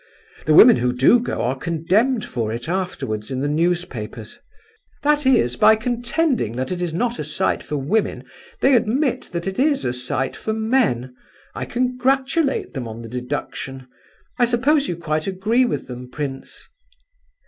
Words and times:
The 0.47 0.55
women 0.55 0.77
who 0.77 0.93
do 0.93 1.19
go 1.19 1.43
are 1.43 1.55
condemned 1.55 2.25
for 2.25 2.51
it 2.51 2.67
afterwards 2.67 3.29
in 3.29 3.39
the 3.41 3.47
newspapers." 3.47 4.39
"That 5.03 5.27
is, 5.27 5.55
by 5.57 5.75
contending 5.75 6.53
that 6.53 6.71
it 6.71 6.81
is 6.81 6.91
not 6.91 7.19
a 7.19 7.23
sight 7.23 7.61
for 7.61 7.77
women 7.77 8.23
they 8.61 8.75
admit 8.75 9.29
that 9.31 9.45
it 9.45 9.59
is 9.59 9.85
a 9.85 9.93
sight 9.93 10.35
for 10.35 10.53
men. 10.53 11.15
I 11.53 11.65
congratulate 11.65 12.73
them 12.73 12.87
on 12.87 13.03
the 13.03 13.09
deduction. 13.09 13.87
I 14.39 14.45
suppose 14.45 14.87
you 14.87 14.97
quite 14.97 15.27
agree 15.27 15.65
with 15.65 15.85
them, 15.87 16.09
prince?" 16.09 16.67